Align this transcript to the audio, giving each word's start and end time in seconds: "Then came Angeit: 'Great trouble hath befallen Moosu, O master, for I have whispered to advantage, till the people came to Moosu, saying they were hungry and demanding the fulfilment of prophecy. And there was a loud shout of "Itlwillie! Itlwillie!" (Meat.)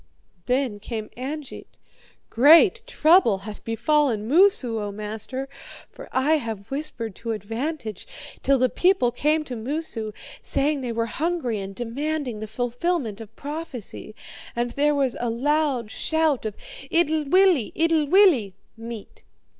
"Then 0.47 0.79
came 0.79 1.11
Angeit: 1.15 1.77
'Great 2.31 2.81
trouble 2.87 3.37
hath 3.45 3.63
befallen 3.63 4.27
Moosu, 4.27 4.79
O 4.81 4.91
master, 4.91 5.47
for 5.91 6.09
I 6.11 6.37
have 6.37 6.71
whispered 6.71 7.13
to 7.17 7.33
advantage, 7.33 8.07
till 8.41 8.57
the 8.57 8.67
people 8.67 9.11
came 9.11 9.43
to 9.43 9.55
Moosu, 9.55 10.11
saying 10.41 10.81
they 10.81 10.91
were 10.91 11.05
hungry 11.05 11.59
and 11.59 11.75
demanding 11.75 12.39
the 12.39 12.47
fulfilment 12.47 13.21
of 13.21 13.35
prophecy. 13.35 14.15
And 14.55 14.71
there 14.71 14.95
was 14.95 15.15
a 15.19 15.29
loud 15.29 15.91
shout 15.91 16.47
of 16.47 16.55
"Itlwillie! 16.89 17.71
Itlwillie!" 17.75 18.53
(Meat.) 18.75 19.23